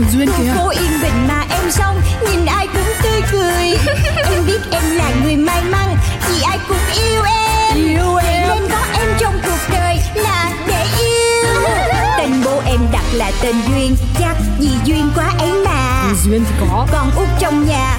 của 0.00 0.10
Duyên 0.12 0.28
kìa. 0.38 0.52
Phố 0.56 0.68
yên 0.68 1.00
bình 1.02 1.28
mà 1.28 1.44
em 1.50 1.70
sống 1.70 2.00
Nhìn 2.30 2.46
ai 2.46 2.66
cũng 2.66 2.92
tươi 3.02 3.20
cười. 3.32 3.78
Em 4.32 4.46
biết 4.46 4.60
em 4.70 4.82
là 4.96 5.10
người 5.22 5.36
may 5.36 5.62
mắn 5.62 5.96
Vì 6.28 6.42
ai 6.42 6.58
cũng 6.68 6.78
yêu 6.94 7.22
em. 7.22 7.76
Yêu 7.76 8.16
em. 8.16 8.48
Nên 8.48 8.68
có 8.70 8.78
em 8.92 9.08
trong 9.18 9.40
cuộc 9.44 9.72
đời 9.72 9.96
là 10.14 10.52
để 10.66 10.86
yêu. 11.00 11.62
Tên 12.18 12.30
bố 12.44 12.62
em 12.66 12.80
đặt 12.92 13.04
là 13.12 13.32
tên 13.42 13.54
Duyên 13.68 13.96
Chắc 14.18 14.36
vì 14.58 14.70
duyên 14.84 15.10
quá 15.14 15.32
ấy 15.38 15.52
mà. 15.64 16.12
Duyên 16.24 16.44
thì 16.48 16.54
có. 16.60 16.86
Con 16.92 17.10
út 17.16 17.28
trong 17.40 17.66
nhà 17.68 17.98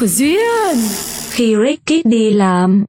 Của 0.00 0.06
Duyên 0.06 0.76
Khi 1.30 1.56
Ricky 1.64 2.02
đi 2.04 2.30
làm, 2.30 2.84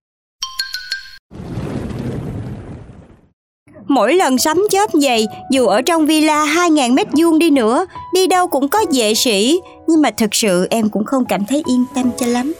Mỗi 3.88 4.14
lần 4.14 4.38
sắm 4.38 4.64
chớp 4.70 4.90
vậy, 5.02 5.28
dù 5.52 5.68
ở 5.68 5.82
trong 5.82 6.06
villa 6.06 6.46
2.000 6.46 6.94
mét 6.94 7.08
vuông 7.18 7.40
đi 7.40 7.50
nữa, 7.50 7.86
đi 8.14 8.28
đâu 8.28 8.48
cũng 8.48 8.68
có 8.68 8.86
vệ 8.94 9.14
sĩ, 9.14 9.60
nhưng 9.88 10.02
mà 10.02 10.12
thực 10.12 10.36
sự 10.36 10.68
em 10.70 10.90
cũng 10.90 11.06
không 11.06 11.26
cảm 11.26 11.42
thấy 11.50 11.64
yên 11.68 11.86
tâm 11.96 12.12
cho 12.18 12.26
lắm. 12.26 12.54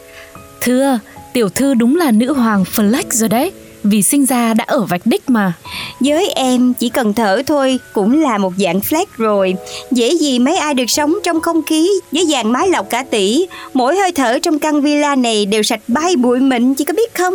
thưa, 0.62 1.00
tiểu 1.34 1.50
thư 1.50 1.74
đúng 1.74 1.96
là 1.96 2.12
nữ 2.12 2.34
hoàng 2.34 2.64
Flex 2.64 3.04
rồi 3.10 3.30
đấy. 3.30 3.52
Vì 3.84 4.02
sinh 4.02 4.26
ra 4.26 4.54
đã 4.54 4.64
ở 4.68 4.86
vạch 4.86 5.02
đích 5.06 5.30
mà. 5.30 5.54
Với 6.00 6.30
em, 6.30 6.74
chỉ 6.74 6.90
cần 6.90 7.14
thở 7.14 7.42
thôi 7.48 7.80
cũng 7.94 8.22
là 8.22 8.38
một 8.38 8.54
dạng 8.58 8.80
flex 8.80 9.06
rồi. 9.18 9.54
Dễ 9.92 10.10
gì 10.10 10.40
mấy 10.40 10.58
ai 10.58 10.74
được 10.74 10.90
sống 10.90 11.16
trong 11.24 11.42
không 11.42 11.64
khí 11.64 11.90
với 12.12 12.26
dàn 12.28 12.52
mái 12.52 12.70
lọc 12.70 12.90
cả 12.90 13.04
tỷ. 13.04 13.46
Mỗi 13.74 13.96
hơi 13.96 14.12
thở 14.12 14.40
trong 14.40 14.60
căn 14.60 14.82
villa 14.82 15.16
này 15.16 15.46
đều 15.46 15.64
sạch 15.64 15.82
bay 15.88 16.16
bụi 16.16 16.40
mịn, 16.40 16.74
chị 16.74 16.86
có 16.86 16.94
biết 16.94 17.16
không? 17.16 17.34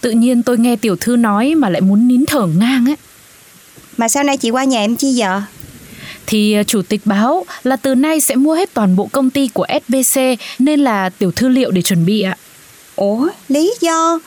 Tự 0.00 0.10
nhiên 0.10 0.42
tôi 0.42 0.58
nghe 0.58 0.76
tiểu 0.76 0.96
thư 0.96 1.16
nói 1.16 1.54
mà 1.54 1.68
lại 1.68 1.80
muốn 1.80 2.08
nín 2.08 2.26
thở 2.26 2.46
ngang 2.58 2.88
ấy. 2.88 2.96
Mà 3.96 4.08
sau 4.08 4.22
này 4.22 4.36
chị 4.36 4.50
qua 4.50 4.64
nhà 4.64 4.78
em 4.78 4.96
chi 4.96 5.12
giờ? 5.12 5.42
Thì 6.26 6.52
ờ, 6.52 6.62
chủ 6.62 6.82
tịch 6.82 7.00
báo 7.04 7.46
là 7.62 7.76
từ 7.76 7.94
nay 7.94 8.20
sẽ 8.20 8.34
mua 8.34 8.54
hết 8.54 8.74
toàn 8.74 8.96
bộ 8.96 9.08
công 9.12 9.30
ty 9.30 9.48
của 9.48 9.66
SBC 9.86 10.20
nên 10.58 10.80
là 10.80 11.10
tiểu 11.10 11.32
thư 11.32 11.48
liệu 11.48 11.70
để 11.70 11.82
chuẩn 11.82 12.06
bị 12.06 12.22
ạ. 12.22 12.36
Ủa, 12.96 13.28
lý 13.48 13.74
do? 13.80 14.18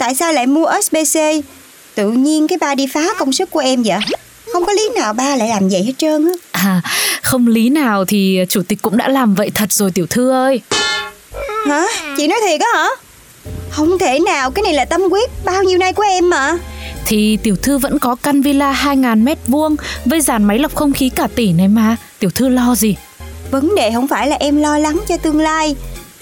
Tại 0.00 0.14
sao 0.14 0.32
lại 0.32 0.46
mua 0.46 0.66
SBC? 0.82 1.20
Tự 1.94 2.10
nhiên 2.10 2.48
cái 2.48 2.58
ba 2.58 2.74
đi 2.74 2.86
phá 2.86 3.04
công 3.18 3.32
sức 3.32 3.50
của 3.50 3.60
em 3.60 3.82
vậy? 3.82 3.98
Không 4.52 4.66
có 4.66 4.72
lý 4.72 4.88
nào 4.94 5.12
ba 5.12 5.36
lại 5.36 5.48
làm 5.48 5.68
vậy 5.68 5.82
hết 5.84 5.92
trơn 5.98 6.28
á. 6.28 6.32
À, 6.52 6.82
không 7.22 7.46
lý 7.46 7.68
nào 7.68 8.04
thì 8.04 8.40
chủ 8.48 8.62
tịch 8.68 8.78
cũng 8.82 8.96
đã 8.96 9.08
làm 9.08 9.34
vậy 9.34 9.50
thật 9.54 9.72
rồi 9.72 9.90
tiểu 9.90 10.06
thư 10.06 10.30
ơi. 10.30 10.60
Hả? 11.66 11.86
Chị 12.16 12.26
nói 12.26 12.38
thiệt 12.48 12.60
á 12.60 12.66
hả? 12.74 12.88
Không 13.70 13.98
thể 13.98 14.18
nào, 14.20 14.50
cái 14.50 14.62
này 14.62 14.74
là 14.74 14.84
tâm 14.84 15.00
huyết 15.10 15.30
bao 15.44 15.62
nhiêu 15.62 15.78
nay 15.78 15.92
của 15.92 16.02
em 16.02 16.30
mà. 16.30 16.58
Thì 17.06 17.38
tiểu 17.42 17.56
thư 17.62 17.78
vẫn 17.78 17.98
có 17.98 18.14
căn 18.14 18.42
villa 18.42 18.72
2.000 18.72 19.24
mét 19.24 19.38
vuông 19.46 19.76
với 20.04 20.20
dàn 20.20 20.44
máy 20.44 20.58
lọc 20.58 20.74
không 20.74 20.92
khí 20.92 21.10
cả 21.16 21.28
tỷ 21.34 21.52
này 21.52 21.68
mà. 21.68 21.96
Tiểu 22.18 22.30
thư 22.30 22.48
lo 22.48 22.74
gì? 22.74 22.96
Vấn 23.50 23.74
đề 23.74 23.90
không 23.94 24.08
phải 24.08 24.28
là 24.28 24.36
em 24.40 24.56
lo 24.56 24.78
lắng 24.78 25.00
cho 25.08 25.16
tương 25.16 25.40
lai. 25.40 25.76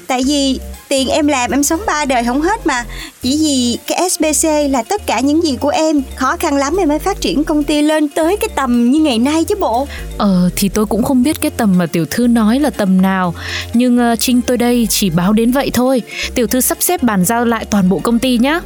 Tại 0.07 0.23
vì 0.27 0.59
tiền 0.89 1.09
em 1.09 1.27
làm 1.27 1.51
em 1.51 1.63
sống 1.63 1.81
ba 1.87 2.05
đời 2.05 2.25
không 2.25 2.43
hết 2.43 2.67
mà. 2.67 2.85
Chỉ 3.23 3.39
vì 3.43 3.79
cái 3.87 4.11
SBC 4.11 4.49
là 4.71 4.83
tất 4.83 5.07
cả 5.07 5.21
những 5.21 5.45
gì 5.45 5.57
của 5.61 5.69
em. 5.69 6.03
Khó 6.17 6.37
khăn 6.37 6.57
lắm 6.57 6.77
em 6.77 6.89
mới 6.89 6.99
phát 6.99 7.21
triển 7.21 7.45
công 7.45 7.65
ty 7.65 7.83
lên 7.83 8.09
tới 8.09 8.37
cái 8.37 8.49
tầm 8.55 8.91
như 8.91 9.01
ngày 9.01 9.19
nay 9.19 9.45
chứ 9.45 9.55
bộ. 9.61 9.87
Ờ 10.19 10.51
thì 10.57 10.69
tôi 10.69 10.87
cũng 10.87 11.03
không 11.03 11.23
biết 11.23 11.41
cái 11.41 11.51
tầm 11.51 11.79
mà 11.79 11.87
tiểu 11.87 12.07
thư 12.11 12.27
nói 12.27 12.61
là 12.61 12.71
tầm 12.71 13.03
nào 13.03 13.35
Nhưng 13.75 14.13
uh, 14.13 14.19
Trinh 14.21 14.41
tôi 14.41 14.57
đây 14.57 14.87
chỉ 14.91 15.11
báo 15.11 15.33
đến 15.33 15.51
vậy 15.51 15.71
thôi 15.75 16.03
Tiểu 16.35 16.47
thư 16.47 16.61
sắp 16.61 16.79
xếp 16.81 17.03
bàn 17.03 17.25
giao 17.25 17.45
lại 17.45 17.65
toàn 17.65 17.89
bộ 17.89 17.99
công 17.99 18.19
ty 18.19 18.39
nhá 18.39 18.61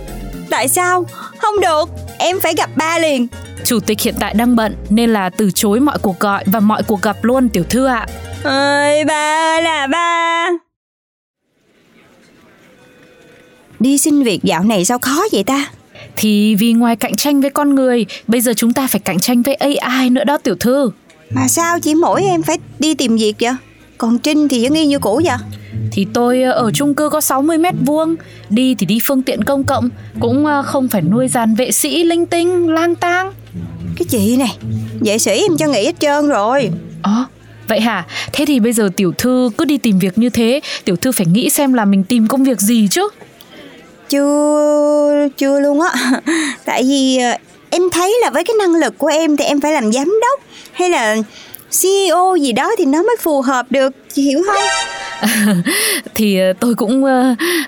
Tại 0.50 0.68
sao? 0.68 1.06
Không 1.38 1.60
được, 1.60 1.90
em 2.18 2.40
phải 2.40 2.54
gặp 2.56 2.70
ba 2.76 2.98
liền. 2.98 3.26
Chủ 3.64 3.80
tịch 3.80 4.00
hiện 4.00 4.14
tại 4.20 4.34
đang 4.34 4.56
bận 4.56 4.76
nên 4.90 5.12
là 5.12 5.30
từ 5.30 5.50
chối 5.54 5.80
mọi 5.80 5.98
cuộc 5.98 6.20
gọi 6.20 6.44
và 6.46 6.60
mọi 6.60 6.82
cuộc 6.82 7.02
gặp 7.02 7.24
luôn 7.24 7.48
tiểu 7.48 7.64
thư 7.68 7.86
ạ 7.86 8.06
ơi 8.42 9.04
ba 9.04 9.60
là 9.60 9.86
ba 9.86 10.48
đi 13.82 13.98
xin 13.98 14.22
việc 14.22 14.41
dạo 14.43 14.65
này 14.65 14.84
sao 14.84 14.98
khó 14.98 15.22
vậy 15.32 15.44
ta? 15.44 15.70
Thì 16.16 16.54
vì 16.54 16.72
ngoài 16.72 16.97
cạnh 16.97 17.15
tranh 17.15 17.41
với 17.41 17.50
con 17.50 17.75
người 17.75 18.06
Bây 18.26 18.41
giờ 18.41 18.53
chúng 18.56 18.72
ta 18.72 18.87
phải 18.87 19.00
cạnh 19.00 19.19
tranh 19.19 19.43
với 19.43 19.54
AI 19.54 20.10
nữa 20.10 20.25
đó 20.25 20.38
tiểu 20.38 20.54
thư. 20.60 20.91
Mà 21.31 21.48
sao 21.48 21.81
chỉ 21.81 21.94
mỗi 21.94 22.22
em 22.22 22.43
phải 22.43 22.59
đi 22.78 22.94
tìm 22.94 23.16
việc 23.16 23.37
vậy? 23.41 23.53
Còn 23.98 24.19
trinh 24.19 24.48
thì 24.48 24.62
vẫn 24.62 24.75
y 24.75 24.87
như 24.87 24.98
cũ 24.98 25.20
vậy? 25.25 25.37
Thì 25.93 26.06
tôi 26.15 26.43
ờ, 26.43 26.53
ở 26.53 26.70
chung 26.70 26.94
cư 26.94 27.09
có 27.09 27.20
60 27.20 27.59
mét 27.59 27.75
vuông 27.87 28.16
Đi 28.50 28.75
thì 28.75 28.87
đi 28.87 28.98
phương 29.04 29.22
tiện 29.22 29.44
công 29.44 29.65
cộng 29.65 29.88
Cũng 30.20 30.47
ờ, 30.47 30.62
không 30.62 30.88
phải 30.88 31.03
nuôi 31.03 31.28
dàn 31.28 31.54
vệ 31.54 31.72
sĩ 31.72 32.04
linh 32.04 32.26
tinh, 32.26 32.69
lang 32.69 32.94
tang. 32.94 33.32
Cái 33.97 34.06
chị 34.09 34.37
này? 34.37 34.56
Vệ 35.00 35.19
sĩ 35.19 35.31
em 35.31 35.56
cho 35.59 35.66
nghỉ 35.66 35.84
hết 35.84 36.00
trơn 36.00 36.28
rồi. 36.28 36.70
Ờ, 37.03 37.25
vậy 37.69 37.81
hả? 37.81 38.06
Thế 38.32 38.44
thì 38.44 38.60
bây 38.60 38.72
giờ 38.72 38.91
tiểu 38.97 39.12
thư 39.19 39.50
cứ 39.59 39.64
đi 39.64 39.78
tìm 39.78 39.99
việc 39.99 40.19
như 40.19 40.31
thế 40.31 40.60
Tiểu 40.84 40.97
thư 40.97 41.12
phải 41.12 41.26
nghĩ 41.26 41.50
xem 41.50 41.72
là 41.72 41.84
mình 41.84 42.04
tìm 42.04 42.28
công 42.28 42.44
việc 42.44 42.60
gì 42.60 42.88
chứ 42.91 43.09
chưa 44.12 45.28
chưa 45.36 45.60
luôn 45.60 45.80
á. 45.80 46.20
Tại 46.64 46.82
vì 46.82 47.18
ờ, 47.18 47.36
em 47.70 47.82
thấy 47.92 48.18
là 48.22 48.30
với 48.30 48.44
cái 48.44 48.54
năng 48.58 48.74
lực 48.74 48.98
của 48.98 49.06
em 49.06 49.36
thì 49.36 49.44
em 49.44 49.60
phải 49.60 49.72
làm 49.72 49.92
giám 49.92 50.14
đốc 50.20 50.40
hay 50.72 50.90
là 50.90 51.16
CEO 51.82 52.36
gì 52.36 52.52
đó 52.52 52.70
thì 52.78 52.84
nó 52.84 53.02
mới 53.02 53.16
phù 53.20 53.40
hợp 53.40 53.66
được 53.70 53.94
chị 54.14 54.22
hiểu 54.22 54.42
không? 54.46 54.62
Thì 56.14 56.38
ờ, 56.38 56.52
tôi 56.60 56.74
cũng 56.74 57.04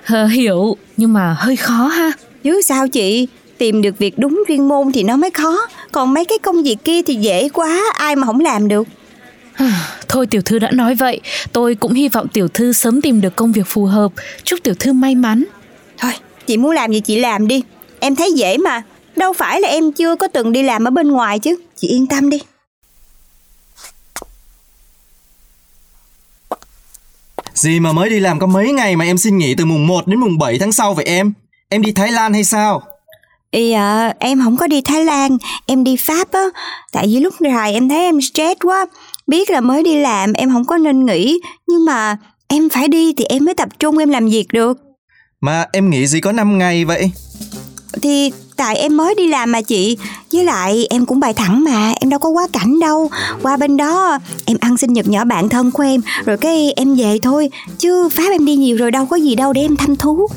ờ, 0.07 0.25
hiểu 0.25 0.77
Nhưng 0.97 1.13
mà 1.13 1.35
hơi 1.39 1.55
khó 1.55 1.87
ha. 1.87 2.11
Chứ 2.43 2.61
sao 2.61 2.87
chị? 2.87 3.27
Tìm 3.57 3.81
được 3.81 3.97
việc 3.97 4.19
đúng 4.19 4.43
chuyên 4.47 4.67
môn 4.67 4.91
thì 4.91 5.03
nó 5.03 5.15
mới 5.15 5.29
khó. 5.31 5.67
Còn 5.91 6.13
mấy 6.13 6.25
cái 6.25 6.39
công 6.39 6.63
việc 6.63 6.77
kia 6.83 7.01
thì 7.01 7.15
dễ 7.15 7.49
quá 7.49 7.81
ai 7.93 8.15
mà 8.15 8.27
không 8.27 8.39
làm 8.39 8.67
được. 8.67 8.87
Thôi 10.07 10.27
tiểu 10.27 10.41
thư 10.41 10.59
đã 10.59 10.71
nói 10.71 10.95
vậy. 10.95 11.21
Tôi 11.53 11.75
cũng 11.75 11.93
hy 11.93 12.09
vọng 12.09 12.27
tiểu 12.33 12.47
thư 12.47 12.73
sớm 12.73 13.01
tìm 13.01 13.21
được 13.21 13.35
công 13.35 13.51
việc 13.51 13.67
phù 13.67 13.85
hợp. 13.85 14.11
Chúc 14.43 14.59
tiểu 14.63 14.73
thư 14.79 14.93
may 14.93 15.15
mắn 15.15 15.43
chị 16.47 16.57
muốn 16.57 16.71
làm 16.71 16.91
gì 16.91 16.99
chị 16.99 17.19
làm 17.19 17.47
đi 17.47 17.61
em 17.99 18.15
thấy 18.15 18.33
dễ 18.33 18.57
mà 18.57 18.83
đâu 19.15 19.33
phải 19.33 19.61
là 19.61 19.67
em 19.67 19.91
chưa 19.91 20.15
có 20.15 20.27
từng 20.27 20.51
đi 20.51 20.63
làm 20.63 20.87
ở 20.87 20.91
bên 20.91 21.11
ngoài 21.11 21.39
chứ 21.39 21.55
chị 21.75 21.87
yên 21.87 22.07
tâm 22.07 22.29
đi 22.29 22.39
Gì 27.53 27.79
mà 27.79 27.91
mới 27.91 28.09
đi 28.09 28.19
làm 28.19 28.39
có 28.39 28.47
mấy 28.47 28.71
ngày 28.71 28.95
mà 28.95 29.05
em 29.05 29.17
xin 29.17 29.37
nghỉ 29.37 29.55
từ 29.55 29.65
mùng 29.65 29.87
1 29.87 30.07
đến 30.07 30.19
mùng 30.19 30.37
7 30.37 30.59
tháng 30.59 30.71
sau 30.71 30.93
vậy 30.93 31.05
em? 31.05 31.33
Em 31.69 31.81
đi 31.81 31.91
Thái 31.91 32.11
Lan 32.11 32.33
hay 32.33 32.43
sao? 32.43 32.81
Ý 33.51 33.71
à, 33.71 34.13
em 34.19 34.41
không 34.43 34.57
có 34.57 34.67
đi 34.67 34.81
Thái 34.81 35.05
Lan, 35.05 35.37
em 35.65 35.83
đi 35.83 35.95
Pháp 35.95 36.31
á. 36.31 36.43
Tại 36.91 37.07
vì 37.07 37.19
lúc 37.19 37.33
dài 37.39 37.73
em 37.73 37.89
thấy 37.89 37.97
em 37.97 38.21
stress 38.21 38.61
quá. 38.63 38.85
Biết 39.27 39.49
là 39.49 39.61
mới 39.61 39.83
đi 39.83 39.95
làm 39.97 40.33
em 40.33 40.51
không 40.51 40.65
có 40.65 40.77
nên 40.77 41.05
nghỉ. 41.05 41.39
Nhưng 41.67 41.85
mà 41.85 42.17
em 42.47 42.69
phải 42.69 42.87
đi 42.87 43.13
thì 43.13 43.25
em 43.25 43.45
mới 43.45 43.55
tập 43.55 43.69
trung 43.79 43.97
em 43.97 44.09
làm 44.09 44.29
việc 44.29 44.45
được. 44.53 44.84
Mà 45.45 45.65
em 45.71 45.89
nghỉ 45.89 46.07
gì 46.07 46.21
có 46.21 46.31
5 46.31 46.57
ngày 46.57 46.85
vậy? 46.85 47.11
Thì 48.01 48.31
tại 48.55 48.75
em 48.75 48.97
mới 48.97 49.15
đi 49.15 49.27
làm 49.27 49.51
mà 49.51 49.61
chị. 49.61 49.97
Với 50.33 50.43
lại 50.43 50.87
em 50.89 51.05
cũng 51.05 51.19
bài 51.19 51.33
thẳng 51.33 51.63
mà 51.63 51.93
Em 51.99 52.09
đâu 52.09 52.19
có 52.19 52.29
quá 52.29 52.47
cảnh 52.53 52.79
đâu. 52.79 53.09
Qua 53.41 53.57
bên 53.57 53.77
đó 53.77 54.19
em 54.45 54.57
ăn 54.61 54.77
sinh 54.77 54.93
nhật 54.93 55.07
nhỏ 55.07 55.25
bạn 55.25 55.49
thân 55.49 55.71
của 55.71 55.83
em 55.83 56.01
Rồi 56.25 56.37
cái 56.37 56.73
em 56.75 56.95
về 56.95 57.17
thôi. 57.21 57.49
Chứ 57.77 58.09
Pháp 58.09 58.31
em 58.31 58.45
đi 58.45 58.55
nhiều 58.55 58.77
rồi 58.77 58.91
đâu 58.91 59.05
có 59.05 59.15
gì 59.15 59.35
đâu 59.35 59.53
để 59.53 59.61
em 59.61 59.75
thăm 59.75 59.95
thú. 59.95 60.27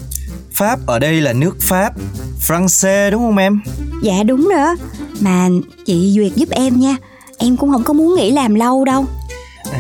Pháp 0.53 0.79
ở 0.87 0.99
đây 0.99 1.21
là 1.21 1.33
nước 1.33 1.57
Pháp 1.61 1.93
France 2.47 3.11
đúng 3.11 3.23
không 3.23 3.37
em? 3.37 3.61
Dạ 4.03 4.23
đúng 4.23 4.49
rồi 4.49 4.77
Mà 5.21 5.49
chị 5.87 6.13
duyệt 6.17 6.33
giúp 6.37 6.49
em 6.51 6.81
nha. 6.81 6.97
Em 7.39 7.57
cũng 7.57 7.71
không 7.71 7.85
có 7.85 7.93
muốn 7.93 8.15
nghỉ 8.15 8.31
làm 8.31 8.55
lâu 8.55 8.85
đâu. 8.85 9.07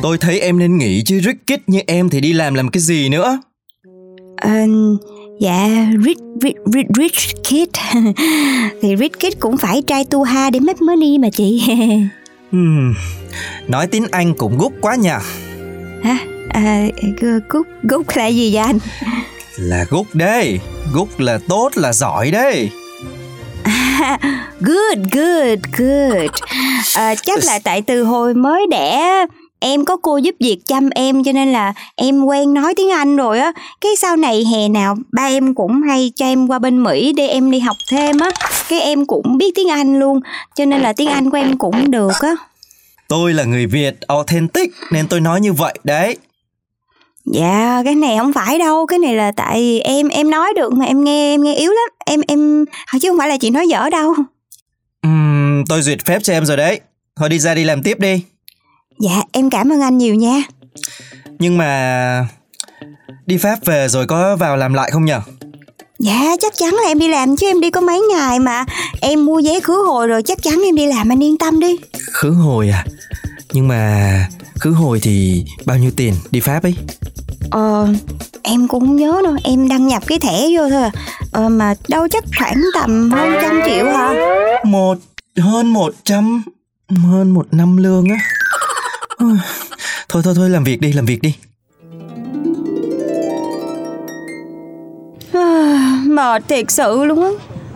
Tôi 0.03 0.19
thấy 0.19 0.41
em 0.41 0.59
nên 0.59 0.79
nghỉ 0.79 1.03
chứ 1.07 1.21
Rick 1.25 1.69
như 1.69 1.81
em 1.87 2.09
thì 2.11 2.21
đi 2.21 2.33
làm 2.33 2.55
làm 2.55 2.69
cái 2.69 2.81
gì 2.81 3.09
nữa? 3.09 3.41
Ờ, 4.41 4.51
dạ 5.40 5.69
rich, 6.05 6.19
rich, 6.43 6.56
rich, 6.75 6.87
rich 6.99 7.35
kid 7.49 7.69
Thì 8.82 8.96
rich 8.96 9.20
kid 9.20 9.32
cũng 9.40 9.56
phải 9.56 9.82
try 9.87 10.05
to 10.11 10.19
hard 10.23 10.52
để 10.55 10.61
make 10.61 10.81
money 10.81 11.19
mà 11.19 11.29
chị 11.31 11.62
Hmm, 12.52 12.94
nói 13.67 13.87
tiếng 13.87 14.06
Anh 14.11 14.35
cũng 14.35 14.58
gút 14.58 14.73
quá 14.81 14.94
nhỉ? 14.94 15.08
Hả? 16.02 16.19
À, 16.49 16.85
Gúc, 17.50 17.67
Gúc 17.82 18.17
là 18.17 18.26
gì 18.26 18.55
vậy 18.55 18.64
anh? 18.64 18.79
Là 19.56 19.85
Gúc 19.90 20.06
đấy 20.14 20.61
Gúc 20.93 21.20
là 21.20 21.38
tốt 21.49 21.70
là 21.75 21.93
giỏi 21.93 22.31
đấy 22.31 22.70
Good, 24.61 24.99
good, 25.12 25.58
good 25.79 26.31
à, 26.94 27.14
Chắc 27.14 27.38
là 27.44 27.58
tại 27.64 27.82
từ 27.82 28.02
hồi 28.02 28.34
mới 28.34 28.67
đẻ 28.70 29.26
Em 29.60 29.84
có 29.84 29.96
cô 29.96 30.16
giúp 30.16 30.34
việc 30.40 30.58
chăm 30.66 30.90
em 30.90 31.25
cho 31.25 31.32
nên 31.32 31.52
là 31.52 31.72
em 31.96 32.25
quen 32.25 32.55
nói 32.55 32.75
tiếng 32.75 32.90
Anh 32.90 33.16
rồi 33.16 33.38
á. 33.38 33.52
Cái 33.81 33.96
sau 33.96 34.16
này 34.16 34.44
hè 34.52 34.69
nào 34.69 34.96
ba 35.12 35.22
em 35.22 35.55
cũng 35.55 35.82
hay 35.82 36.12
cho 36.16 36.26
em 36.26 36.46
qua 36.46 36.58
bên 36.58 36.82
Mỹ 36.82 37.12
để 37.12 37.26
em 37.26 37.50
đi 37.50 37.58
học 37.58 37.76
thêm 37.90 38.19
á. 38.19 38.31
Cái 38.69 38.81
em 38.81 39.06
cũng 39.06 39.38
biết 39.38 39.55
tiếng 39.55 39.69
Anh 39.69 39.99
luôn 39.99 40.20
Cho 40.56 40.64
nên 40.64 40.81
là 40.81 40.93
tiếng 40.93 41.08
Anh 41.08 41.31
của 41.31 41.37
em 41.37 41.58
cũng 41.58 41.90
được 41.90 42.12
á. 42.20 42.34
Tôi 43.08 43.34
là 43.34 43.44
người 43.44 43.66
Việt 43.66 44.00
authentic 44.00 44.70
nên 44.93 45.08
tôi 45.08 45.20
nói 45.20 45.40
như 45.40 45.52
vậy 45.52 45.75
đấy. 45.84 46.16
Dạ 47.25 47.82
cái 47.84 47.94
này 47.94 48.19
không 48.19 48.32
phải 48.32 48.58
đâu 48.58 48.87
Cái 48.87 48.99
này 48.99 49.14
là 49.14 49.32
tại 49.32 49.81
em 49.81 50.08
em 50.08 50.31
nói 50.31 50.52
được 50.56 50.72
mà 50.72 50.84
em 50.84 51.05
nghe 51.05 51.34
em 51.34 51.43
nghe 51.43 51.55
yếu 51.55 51.70
lắm. 51.70 51.88
Em 52.06 52.20
em 52.28 52.64
chứ 53.00 53.08
không 53.08 53.19
phải 53.19 53.28
là 53.28 53.37
chị 53.37 53.50
nói 53.50 53.69
dở 53.69 53.90
đâu. 53.90 54.14
Ừm, 55.02 55.64
Tôi 55.69 55.82
duyệt 55.82 56.05
phép 56.06 56.19
cho 56.22 56.32
em 56.32 56.46
rồi 56.46 56.56
đấy. 56.56 56.81
Thôi 57.16 57.28
đi 57.28 57.38
ra 57.38 57.55
đi 57.55 57.64
làm 57.64 57.82
tiếp 57.82 58.00
đi 58.00 58.22
Dạ 59.00 59.23
em 59.33 59.50
cảm 59.50 59.73
ơn 59.73 59.81
anh 59.81 59.99
nhiều 59.99 60.15
nha. 60.15 60.43
Nhưng 61.39 61.59
mà 61.59 62.27
Đi 63.27 63.37
Pháp 63.37 63.65
về 63.65 63.89
rồi 63.89 64.06
có 64.06 64.37
vào 64.37 64.56
làm 64.56 64.75
lại 64.75 64.91
không 64.91 65.05
nhở? 65.05 65.21
Dạ 65.99 66.37
chắc 66.41 66.53
chắn 66.56 66.75
là 66.75 66.83
em 66.89 66.99
đi 66.99 67.09
làm 67.09 67.37
chứ 67.37 67.47
em 67.47 67.61
đi 67.61 67.71
có 67.71 67.81
mấy 67.81 68.00
ngày 68.15 68.39
mà 68.39 68.65
Em 69.00 69.25
mua 69.27 69.41
vé 69.45 69.61
khứ 69.61 69.85
hồi 69.87 70.06
rồi 70.06 70.23
chắc 70.23 70.43
chắn 70.43 70.62
em 70.65 70.75
đi 70.75 70.87
làm 70.87 71.12
anh 71.12 71.23
yên 71.23 71.39
tâm 71.39 71.61
đi. 71.61 71.77
Khứ 72.12 72.31
hồi 72.31 72.69
à? 72.69 72.85
Nhưng 73.53 73.69
mà 73.69 74.12
khứ 74.61 74.71
hồi 74.71 75.01
thì 75.03 75.44
bao 75.65 75.79
nhiêu 75.79 75.91
tiền 75.97 76.15
đi 76.31 76.41
Pháp 76.41 76.62
ấy? 76.62 76.75
Ờ 77.51 77.89
em 78.43 78.69
cũng 78.69 78.81
không 78.81 78.97
nhớ 78.97 79.21
nữa 79.25 79.37
Em 79.44 79.69
đăng 79.69 79.87
nhập 79.87 80.03
cái 80.06 80.19
thẻ 80.19 80.47
vô 80.56 80.69
thôi 80.71 80.83
à. 80.83 80.91
Ờ, 81.33 81.49
Mà 81.49 81.75
đâu 81.89 82.09
chắc 82.09 82.25
khoảng 82.39 82.62
tầm 82.75 83.11
hơn 83.11 83.33
trăm 83.43 83.61
triệu 83.67 83.85
hả? 83.87 84.15
Một 84.65 84.99
hơn 85.39 85.73
một 85.73 85.94
trăm 86.05 86.43
Hơn 86.89 87.31
một 87.31 87.47
năm 87.53 87.77
lương 87.77 88.05
á 88.09 88.19
Thôi 89.19 90.23
thôi 90.25 90.35
thôi 90.37 90.50
làm 90.50 90.65
việc 90.65 90.81
đi 90.81 90.93
làm 90.93 91.05
việc 91.06 91.23
đi. 91.23 91.35
À, 95.32 96.03
Mệt 96.06 96.49
thiệt 96.49 96.70
sự 96.70 97.05
luôn 97.05 97.23
á. 97.23 97.31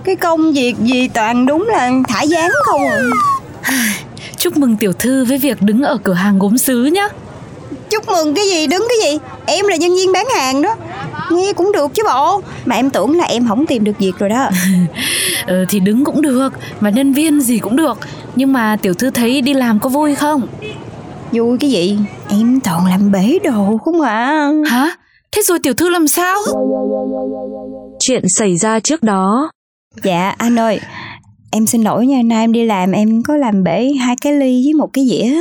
Cái 0.05 0.17
công 0.17 0.53
việc 0.53 0.75
gì 0.79 1.09
toàn 1.09 1.47
đúng 1.47 1.69
là 1.69 1.91
thả 2.09 2.23
dáng 2.23 2.51
không 2.65 2.81
à. 3.63 3.95
Chúc 4.37 4.57
mừng 4.57 4.77
tiểu 4.77 4.93
thư 4.93 5.25
với 5.25 5.39
việc 5.39 5.63
đứng 5.63 5.83
ở 5.83 5.99
cửa 6.03 6.13
hàng 6.13 6.39
gốm 6.39 6.59
sứ 6.59 6.85
nhá. 6.85 7.09
Chúc 7.91 8.09
mừng 8.09 8.35
cái 8.35 8.49
gì? 8.49 8.67
Đứng 8.67 8.87
cái 8.89 9.13
gì? 9.13 9.19
Em 9.47 9.67
là 9.67 9.77
nhân 9.77 9.95
viên 9.95 10.13
bán 10.13 10.27
hàng 10.37 10.63
đó. 10.63 10.77
Nghe 11.31 11.53
cũng 11.53 11.73
được 11.73 11.95
chứ 11.95 12.03
bộ. 12.07 12.43
Mà 12.65 12.77
em 12.77 12.91
tưởng 12.91 13.17
là 13.19 13.25
em 13.25 13.49
không 13.49 13.67
tìm 13.67 13.85
được 13.85 13.99
việc 13.99 14.13
rồi 14.19 14.29
đó. 14.31 14.51
Ờ, 15.47 15.65
Thì 15.69 15.81
đứng 15.81 16.05
cũng 16.05 16.23
được 16.23 16.53
Mà 16.81 16.91
nhân 16.91 17.13
viên 17.13 17.41
gì 17.41 17.59
cũng 17.59 17.77
được. 17.77 17.99
Nhưng 18.37 18.53
mà 18.53 18.77
tiểu 18.83 18.95
thư 18.95 19.11
thấy 19.11 19.41
đi 19.41 19.55
làm 19.55 19.81
có 19.81 19.89
vui 19.89 20.15
không 20.15 20.47
Vui 21.33 21.59
cái 21.61 21.71
gì? 21.71 21.99
Em 22.29 22.61
toàn 22.61 22.87
làm 22.87 23.11
bể 23.11 23.39
đồ 23.45 23.79
không 23.85 24.01
à. 24.01 24.51
Hả? 24.67 24.97
Thế 25.33 25.43
rồi 25.43 25.59
tiểu 25.59 25.75
thư 25.75 25.89
làm 25.89 26.09
sao? 26.09 26.37
Chuyện 28.01 28.23
xảy 28.29 28.57
ra 28.57 28.81
trước 28.81 29.03
đó. 29.03 29.51
Dạ 30.03 30.35
anh 30.39 30.59
ơi 30.59 30.81
Em 31.51 31.67
xin 31.67 31.83
lỗi 31.83 32.07
nha. 32.07 32.23
Nay 32.25 32.45
em 32.45 32.53
đi 32.53 32.65
làm 32.65 32.93
em 32.93 33.23
có 33.23 33.37
làm 33.37 33.65
bể 33.65 33.93
hai 34.01 34.17
cái 34.21 34.33
ly 34.33 34.63
với 34.65 34.75
một 34.75 34.91
cái 34.93 35.07
dĩa. 35.11 35.33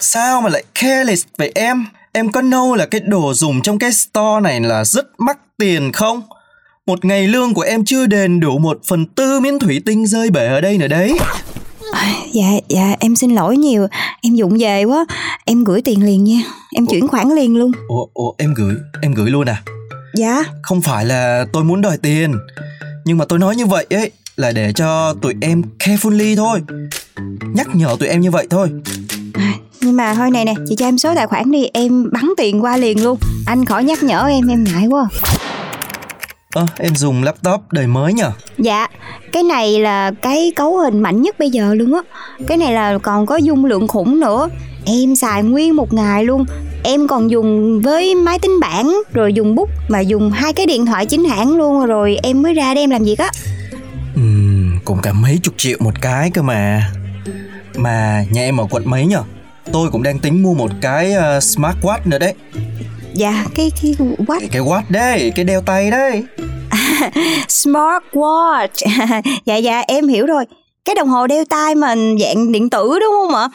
Sao 0.00 0.40
mà 0.40 0.48
lại 0.48 0.64
careless 0.74 1.26
vậy 1.38 1.52
em? 1.54 1.86
Em 2.12 2.32
có 2.32 2.40
know 2.40 2.74
là 2.74 2.86
cái 2.86 3.00
đồ 3.00 3.34
dùng 3.34 3.62
trong 3.62 3.78
cái 3.78 3.92
store 3.92 4.40
này 4.42 4.60
là 4.60 4.84
rất 4.84 5.06
mắc 5.18 5.38
tiền 5.58 5.92
không? 5.92 6.22
Một 6.86 7.04
ngày 7.04 7.28
lương 7.28 7.54
của 7.54 7.62
em 7.62 7.84
chưa 7.84 8.06
đền 8.06 8.40
đủ 8.40 8.58
một 8.58 8.80
phần 8.88 9.06
tư 9.06 9.40
miếng 9.40 9.58
thủy 9.58 9.82
tinh 9.86 10.06
rơi 10.06 10.30
bể 10.30 10.46
ở 10.46 10.60
đây 10.60 10.78
nữa 10.78 10.88
đấy 10.88 11.18
Dạ 12.32 12.46
dạ 12.68 12.94
em 13.00 13.16
xin 13.16 13.30
lỗi 13.30 13.56
nhiều. 13.56 13.86
Em 14.22 14.34
dụng 14.34 14.56
về 14.58 14.84
quá. 14.84 15.04
Em 15.44 15.64
gửi 15.64 15.82
tiền 15.82 16.04
liền 16.04 16.24
nha. 16.24 16.40
Em 16.74 16.86
chuyển 16.86 17.08
khoản 17.08 17.28
liền 17.36 17.56
luôn. 17.56 17.72
Ủa, 17.88 18.06
ủa 18.14 18.32
em 18.38 18.54
gửi 18.54 18.74
em 19.02 19.14
gửi 19.14 19.30
luôn 19.30 19.48
à? 19.48 19.62
Dạ. 20.14 20.44
Không 20.62 20.82
phải 20.82 21.04
là 21.04 21.46
tôi 21.52 21.64
muốn 21.64 21.80
đòi 21.80 21.98
tiền 21.98 22.34
Nhưng 23.04 23.18
mà 23.18 23.24
tôi 23.24 23.38
nói 23.38 23.56
như 23.56 23.66
vậy 23.66 23.86
ấy 23.90 24.10
Là 24.36 24.52
để 24.52 24.72
cho 24.72 25.14
tụi 25.22 25.34
em 25.40 25.62
carefully 25.78 26.36
thôi. 26.36 26.60
Nhắc 27.54 27.68
nhở 27.74 27.96
tụi 28.00 28.08
em 28.08 28.20
như 28.20 28.30
vậy 28.30 28.46
thôi. 28.50 28.68
Nhưng 29.80 29.96
mà 29.96 30.14
thôi 30.14 30.30
này 30.30 30.44
nè 30.44 30.54
Chị 30.68 30.76
cho 30.76 30.86
em 30.86 30.98
số 30.98 31.14
tài 31.14 31.26
khoản 31.26 31.50
đi 31.50 31.66
Em 31.72 32.10
bắn 32.12 32.24
tiền 32.36 32.64
qua 32.64 32.76
liền 32.76 33.04
luôn. 33.04 33.18
Anh 33.46 33.64
khỏi 33.64 33.84
nhắc 33.84 34.02
nhở 34.02 34.26
em 34.26 34.48
Em 34.48 34.64
ngại 34.64 34.86
quá 34.86 35.08
Ơ 36.54 36.66
em 36.78 36.96
dùng 36.96 37.22
laptop 37.22 37.60
đời 37.72 37.86
mới 37.86 38.12
nhở 38.12 38.30
Dạ 38.58 38.86
Cái 39.32 39.42
này 39.42 39.78
là 39.78 40.10
cái 40.22 40.52
cấu 40.56 40.78
hình 40.78 41.00
mạnh 41.00 41.22
nhất 41.22 41.38
bây 41.38 41.50
giờ 41.50 41.74
luôn 41.74 41.94
á. 41.94 42.00
Cái 42.46 42.58
này 42.58 42.72
là 42.72 42.98
còn 42.98 43.26
có 43.26 43.36
dung 43.36 43.64
lượng 43.64 43.88
khủng 43.88 44.20
nữa. 44.20 44.48
Em 44.86 45.16
xài 45.16 45.42
nguyên 45.42 45.76
một 45.76 45.92
ngày 45.92 46.24
luôn. 46.24 46.44
Em 46.82 47.08
còn 47.08 47.30
dùng 47.30 47.80
với 47.80 48.14
máy 48.14 48.38
tính 48.38 48.60
bảng 48.60 49.02
Rồi 49.12 49.32
dùng 49.32 49.54
bút 49.54 49.70
Mà 49.88 50.00
dùng 50.00 50.30
hai 50.30 50.52
cái 50.52 50.66
điện 50.66 50.86
thoại 50.86 51.06
chính 51.06 51.24
hãng 51.24 51.56
luôn 51.56 51.86
Rồi 51.86 52.18
em 52.22 52.42
mới 52.42 52.54
ra 52.54 52.74
đây 52.74 52.84
em 52.84 52.90
làm 52.90 53.04
việc 53.04 53.18
á. 53.18 53.30
Ừm, 54.14 54.78
cũng 54.84 54.98
cả 55.02 55.12
mấy 55.12 55.38
chục 55.42 55.54
triệu 55.56 55.78
một 55.80 55.94
cái 56.00 56.30
cơ 56.30 56.42
mà. 56.42 56.90
Mà 57.76 58.24
nhà 58.30 58.42
em 58.42 58.60
ở 58.60 58.66
quận 58.70 58.82
mấy 58.90 59.06
nhở 59.06 59.22
Tôi 59.72 59.90
cũng 59.90 60.02
đang 60.02 60.18
tính 60.18 60.42
mua 60.42 60.54
một 60.54 60.70
cái 60.80 61.12
uh, 61.12 61.42
smartwatch 61.42 61.98
nữa 62.04 62.18
đấy. 62.18 62.34
Dạ 63.14 63.44
cái 63.54 63.72
cái 63.82 63.94
what 63.98 64.40
Cái 64.52 64.62
watch 64.62 64.82
đấy, 64.88 65.32
cái 65.34 65.44
đeo 65.44 65.60
tay 65.60 65.90
đấy 65.90 66.24
Smartwatch, 67.48 68.86
Dạ 69.46 69.56
dạ 69.56 69.82
em 69.88 70.08
hiểu 70.08 70.26
rồi. 70.26 70.44
Cái 70.84 70.94
đồng 70.94 71.08
hồ 71.08 71.26
đeo 71.26 71.44
tay 71.44 71.74
mà 71.74 71.94
dạng 72.20 72.52
điện 72.52 72.70
tử 72.70 72.98
đúng 73.00 73.14
không 73.22 73.34
ạ? 73.34 73.48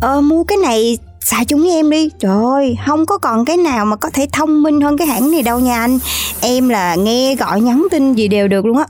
Ờ 0.00 0.20
mua 0.20 0.44
cái 0.44 0.58
này 0.58 0.98
xài 1.20 1.44
chúng 1.44 1.62
với 1.62 1.70
em 1.70 1.90
đi. 1.90 2.08
Trời 2.18 2.44
ơi 2.44 2.76
không 2.86 3.06
có 3.06 3.18
còn 3.18 3.44
cái 3.44 3.56
nào 3.56 3.84
mà 3.84 3.96
có 3.96 4.10
thể 4.10 4.26
thông 4.32 4.62
minh 4.62 4.80
hơn 4.80 4.96
cái 4.96 5.06
hãng 5.06 5.30
này 5.30 5.42
đâu 5.42 5.60
nha 5.60 5.80
anh. 5.80 5.98
Em 6.40 6.68
là 6.68 6.94
nghe 6.94 7.34
gọi 7.34 7.60
nhắn 7.60 7.86
tin 7.90 8.14
gì 8.14 8.28
đều 8.28 8.48
được 8.48 8.66
luôn 8.66 8.78
á. 8.78 8.86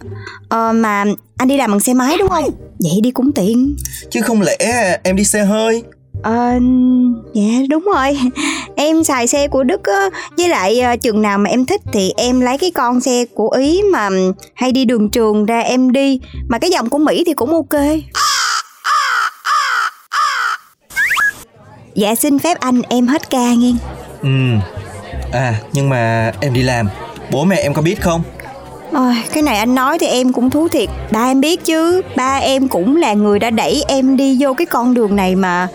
Ờ 0.49 0.73
mà 0.73 1.05
anh 1.37 1.49
đi 1.49 1.57
làm 1.57 1.71
bằng 1.71 1.81
xe 1.81 1.95
máy 1.95 2.17
đúng 2.19 2.29
không? 2.29 2.51
Vậy 2.79 3.01
đi 3.03 3.11
cũng 3.11 3.33
tiện. 3.33 3.77
Chứ 4.11 4.21
không 4.23 4.43
lẽ 4.43 4.57
em 5.05 5.17
đi 5.17 5.25
xe 5.25 5.45
hơi? 5.45 5.83
Ờ, 6.27 6.53
dạ 7.35 7.67
đúng 7.71 7.85
rồi. 7.95 8.19
Em 8.77 9.05
xài 9.05 9.27
xe 9.27 9.49
của 9.49 9.63
Đức 9.63 9.81
á 9.85 10.09
Với 10.37 10.49
lại 10.49 10.81
ờ, 10.81 10.97
chừng 10.97 11.23
nào 11.23 11.39
mà 11.39 11.51
em 11.51 11.67
thích 11.67 11.81
Thì 11.93 12.13
em 12.17 12.41
lấy 12.41 12.59
cái 12.59 12.71
con 12.71 13.01
xe 13.01 13.25
của 13.35 13.51
Ý 13.51 13.83
Mà 13.93 14.09
hay 14.55 14.73
đi 14.73 14.85
đường 14.85 15.11
trường 15.11 15.47
ra 15.47 15.61
em 15.61 15.93
đi. 15.93 16.21
Mà 16.49 16.59
cái 16.59 16.71
dòng 16.71 16.89
của 16.89 16.99
Mỹ 16.99 17.25
thì 17.27 17.35
cũng 17.35 17.53
ok. 17.53 17.83
Dạ 21.95 22.15
xin 22.15 22.39
phép 22.39 22.61
anh 22.61 22.83
em 22.89 23.07
hết 23.07 23.31
ca 23.31 23.55
nghe. 23.55 23.73
Ừm 24.23 24.61
À 25.33 25.55
nhưng 25.73 25.89
mà 25.89 26.33
em 26.41 26.55
đi 26.55 26.63
làm. 26.63 26.89
Bố 27.31 27.45
mẹ 27.45 27.57
em 27.57 27.75
có 27.75 27.83
biết 27.83 28.01
không? 28.01 28.23
Ôi, 28.93 29.15
cái 29.33 29.43
này 29.43 29.59
anh 29.59 29.75
nói 29.75 29.99
thì 29.99 30.07
em 30.07 30.33
cũng 30.33 30.51
thú 30.51 30.69
thiệt. 30.69 30.89
Ba 31.11 31.31
em 31.31 31.41
biết 31.41 31.65
chứ. 31.65 32.03
Ba 32.17 32.37
em 32.37 32.69
cũng 32.69 32.97
là 32.97 33.13
người 33.13 33.39
đã 33.39 33.51
đẩy 33.51 33.85
em 33.89 34.17
đi 34.17 34.37
vô 34.41 34.55
cái 34.55 34.67
con 34.67 34.95
đường 34.95 35.17
này 35.17 35.37
mà 35.37 35.69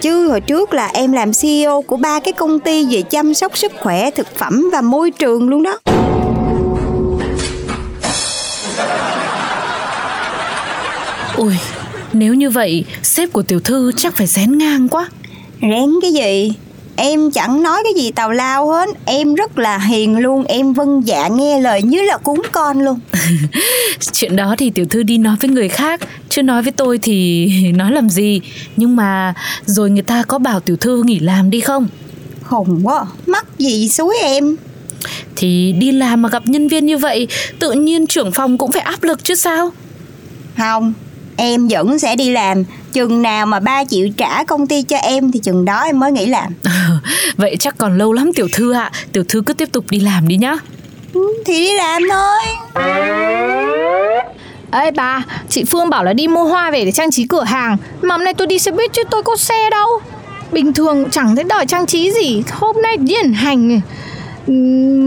Chứ 0.00 0.28
hồi 0.28 0.40
trước 0.40 0.72
là 0.72 0.86
em 0.86 1.12
làm 1.12 1.30
CEO 1.32 1.82
của 1.82 1.96
ba 1.96 2.20
cái 2.20 2.32
công 2.32 2.60
ty 2.60 2.86
về 2.90 3.02
chăm 3.02 3.34
sóc 3.34 3.58
sức 3.58 3.72
khỏe, 3.80 4.10
thực 4.10 4.36
phẩm 4.36 4.70
và 4.72 4.80
môi 4.80 5.10
trường 5.10 5.48
luôn 5.48 5.62
đó. 5.62 5.78
Ôi 11.36 11.58
Nếu 12.12 12.34
như 12.34 12.50
vậy 12.50 12.84
Sếp 13.02 13.32
của 13.32 13.42
tiểu 13.42 13.60
thư 13.60 13.92
chắc 13.96 14.16
phải 14.16 14.26
rén 14.26 14.58
ngang 14.58 14.88
quá. 14.88 15.08
Rén 15.60 15.90
cái 16.02 16.12
gì? 16.12 16.52
Em 16.96 17.30
chẳng 17.30 17.62
nói 17.62 17.80
cái 17.84 18.02
gì 18.02 18.10
tào 18.10 18.30
lao 18.30 18.68
hết. 18.68 18.88
Em 19.04 19.34
rất 19.34 19.58
là 19.58 19.78
hiền 19.78 20.18
luôn. 20.18 20.44
Em 20.44 20.72
vâng 20.72 21.02
dạ 21.06 21.28
nghe 21.28 21.60
lời 21.60 21.82
như 21.82 22.02
là 22.02 22.18
cúng 22.18 22.42
con 22.52 22.80
luôn. 22.80 23.00
Chuyện 24.12 24.36
đó 24.36 24.54
thì 24.58 24.70
tiểu 24.70 24.86
thư 24.90 25.02
đi 25.02 25.18
nói 25.18 25.36
với 25.40 25.50
người 25.50 25.68
khác 25.68 26.00
Chứ 26.28 26.42
nói 26.42 26.62
với 26.62 26.72
tôi 26.72 26.98
thì 26.98 27.48
nói 27.74 27.92
làm 27.92 28.10
gì? 28.10 28.40
Nhưng 28.76 28.96
mà 28.96 29.34
rồi 29.66 29.90
người 29.90 30.02
ta 30.02 30.22
có 30.28 30.38
bảo 30.38 30.60
tiểu 30.60 30.76
thư 30.76 31.02
nghỉ 31.02 31.18
làm 31.18 31.50
đi 31.50 31.60
không? 31.60 31.88
Khùng 32.44 32.80
quá 32.84 33.06
Mắc 33.26 33.46
gì 33.58 33.88
suối 33.88 34.16
em? 34.22 34.56
Thì 35.36 35.72
đi 35.78 35.92
làm 35.92 36.22
mà 36.22 36.28
gặp 36.28 36.42
nhân 36.46 36.68
viên 36.68 36.86
như 36.86 36.98
vậy 36.98 37.28
Tự 37.58 37.72
nhiên 37.72 38.06
trưởng 38.06 38.32
phòng 38.32 38.58
cũng 38.58 38.72
phải 38.72 38.82
áp 38.82 39.02
lực 39.02 39.24
chứ 39.24 39.34
sao? 39.34 39.70
Không 40.58 40.92
Em 41.40 41.68
vẫn 41.68 41.98
sẽ 41.98 42.16
đi 42.16 42.30
làm. 42.30 42.64
Chừng 42.92 43.22
nào 43.22 43.46
mà 43.46 43.60
ba 43.60 43.84
chịu 43.84 44.08
trả 44.16 44.44
công 44.44 44.66
ty 44.66 44.82
cho 44.82 44.96
em 44.96 45.32
Thì 45.32 45.40
chừng 45.40 45.64
đó 45.64 45.80
em 45.80 46.00
mới 46.00 46.12
nghỉ 46.12 46.26
làm. 46.26 46.52
Vậy 47.36 47.56
chắc 47.60 47.78
còn 47.78 47.98
lâu 47.98 48.12
lắm 48.12 48.30
tiểu 48.34 48.48
thư 48.52 48.72
ạ. 48.72 48.90
Tiểu 49.12 49.24
thư 49.28 49.40
cứ 49.40 49.52
tiếp 49.52 49.68
tục 49.72 49.84
đi 49.90 50.00
làm 50.00 50.28
đi 50.28 50.36
nhá. 50.36 50.56
Ừ, 51.14 51.20
Thì 51.46 51.52
đi 51.60 51.72
làm 51.76 52.02
thôi 52.10 52.38
Ê 54.70 54.90
bà, 54.90 55.22
chị 55.48 55.64
Phương 55.64 55.90
bảo 55.90 56.04
là 56.04 56.12
đi 56.12 56.28
mua 56.28 56.44
hoa 56.44 56.70
về 56.70 56.84
để 56.84 56.92
trang 56.92 57.10
trí 57.10 57.26
cửa 57.26 57.44
hàng. 57.44 57.76
Mà 58.02 58.14
hôm 58.14 58.24
nay 58.24 58.34
tôi 58.34 58.46
đi 58.46 58.58
xe 58.58 58.70
buýt 58.70 58.92
chứ 58.92 59.02
tôi 59.10 59.22
có 59.22 59.36
xe 59.36 59.70
đâu. 59.70 59.88
Bình 60.52 60.72
thường 60.72 61.10
chẳng 61.10 61.36
thấy 61.36 61.44
đòi 61.44 61.66
trang 61.66 61.86
trí 61.86 62.12
gì. 62.12 62.42
Hôm 62.52 62.82
nay 62.82 62.96
điển 62.96 63.32
hành. 63.32 63.80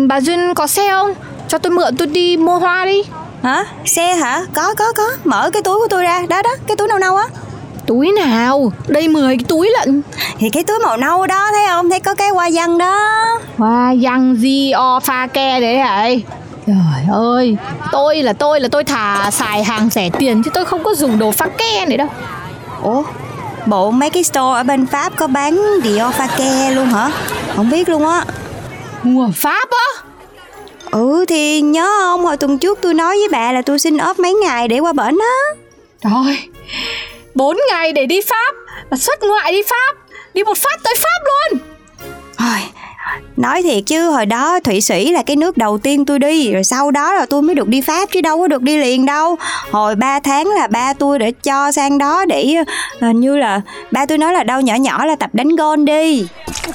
Bà 0.08 0.22
Duyên 0.22 0.54
có 0.56 0.68
xe 0.68 0.90
không? 0.90 1.14
Cho 1.48 1.58
tôi 1.58 1.72
mượn 1.72 1.98
tôi 1.98 2.08
đi 2.08 2.38
mua 2.38 2.60
hoa 2.60 2.86
đi. 2.86 3.04
Hả? 3.44 3.66
Xe 3.86 4.16
hả? 4.16 4.46
Có 4.54 4.74
có 4.74 4.86
có. 4.98 5.04
Mở 5.24 5.50
cái 5.54 5.62
túi 5.62 5.80
của 5.80 5.88
tôi 5.90 6.04
ra. 6.04 6.22
Đó 6.30 6.42
đó. 6.42 6.56
Cái 6.68 6.78
túi 6.78 6.88
nâu 6.88 7.00
nâu 7.00 7.16
á. 7.16 7.26
Túi 7.86 8.12
nào? 8.12 8.72
Đây 8.88 9.08
10 9.08 9.38
cái 9.38 9.46
túi 9.48 9.70
lận. 9.70 10.02
Thì 10.40 10.50
cái 10.50 10.64
túi 10.64 10.80
màu 10.80 10.98
nâu 10.98 11.28
đó 11.28 11.48
thấy 11.52 11.66
không? 11.68 11.90
Thấy 11.90 12.00
có 12.00 12.16
cái 12.16 12.30
hoa 12.30 12.50
văn 12.54 12.78
đó. 12.78 12.98
Hoa 13.58 13.94
văn 14.02 14.36
di 14.40 14.72
o 14.72 15.00
pha 15.00 15.28
ke 15.28 15.60
đấy 15.60 15.78
hả 15.78 16.08
Trời 16.68 17.06
ơi 17.12 17.58
Tôi 17.92 18.24
là 18.24 18.34
tôi 18.34 18.60
là 18.60 18.68
tôi 18.72 18.84
thà 18.84 19.32
xài 19.32 19.64
hàng 19.64 19.90
rẻ 19.90 20.10
tiền 20.20 20.44
Chứ 20.44 20.52
tôi 20.54 20.66
không 20.66 20.84
có 20.84 20.94
dùng 20.96 21.20
đồ 21.20 21.32
pha 21.32 21.48
ke 21.48 21.86
này 21.86 21.98
đâu 21.98 22.08
Ủa? 22.82 23.04
Bộ 23.66 23.92
mấy 23.92 24.10
cái 24.10 24.24
store 24.24 24.60
ở 24.60 24.64
bên 24.64 24.88
Pháp 24.88 25.14
có 25.16 25.28
bán 25.28 25.62
Dior 25.84 26.16
Fake 26.18 26.76
luôn 26.76 26.86
hả? 26.86 27.12
Không 27.56 27.70
biết 27.70 27.90
luôn 27.90 28.08
á 28.08 28.26
Mua 29.04 29.30
Pháp 29.36 29.70
á 29.70 30.04
Ừ 30.92 31.26
thì 31.28 31.62
nhớ 31.62 31.88
không 32.02 32.26
Hồi 32.26 32.38
tuần 32.38 32.60
trước 32.60 32.80
tôi 32.82 32.94
nói 32.94 33.16
với 33.18 33.28
bà 33.32 33.52
là 33.52 33.62
tôi 33.62 33.80
xin 33.80 33.98
off 33.98 34.14
mấy 34.18 34.34
ngày 34.34 34.68
để 34.68 34.80
qua 34.80 34.94
bển 34.94 35.18
á 35.20 35.36
Rồi 36.04 36.38
4 37.36 37.58
ngày 37.70 37.92
để 37.92 38.06
đi 38.06 38.22
Pháp 38.22 38.56
Và 38.90 38.98
xuất 38.98 39.24
ngoại 39.24 39.52
đi 39.52 39.62
Pháp 39.70 39.96
Đi 40.34 40.44
một 40.44 40.58
phát 40.58 40.84
tới 40.84 40.94
Pháp 41.00 41.22
luôn 41.26 41.60
Thôi, 42.38 42.60
Nói 43.38 43.64
thiệt 43.64 43.84
chứ, 43.86 44.10
hồi 44.10 44.26
đó 44.26 44.60
Thụy 44.60 44.82
Sĩ 44.82 45.12
là 45.12 45.24
cái 45.24 45.36
nước 45.36 45.58
đầu 45.58 45.78
tiên 45.78 46.06
tôi 46.06 46.20
đi, 46.20 46.54
Rồi 46.54 46.64
sau 46.64 46.92
đó 46.92 47.14
là 47.14 47.26
tôi 47.26 47.42
mới 47.42 47.56
được 47.56 47.68
đi 47.68 47.82
Pháp 47.82 48.10
chứ 48.12 48.22
đâu 48.22 48.40
có 48.40 48.48
được 48.48 48.62
đi 48.62 48.78
liền 48.78 49.06
đâu. 49.06 49.36
Hồi 49.72 49.96
3 49.96 50.20
tháng 50.20 50.48
là 50.48 50.68
ba 50.68 50.94
tôi 50.94 51.20
để 51.20 51.32
cho 51.32 51.72
sang 51.72 51.98
đó 51.98 52.26
để 52.26 52.54
ờ, 53.00 53.08
Hình 53.08 53.20
như 53.20 53.38
là, 53.38 53.62
ba 53.92 54.06
tôi 54.06 54.18
nói 54.18 54.34
là 54.34 54.44
đâu 54.44 54.62
nhỏ 54.62 54.76
nhỏ 54.76 55.06
là 55.06 55.16
tập 55.16 55.30
đánh 55.34 55.56
gôn 55.56 55.86
đi. 55.86 56.28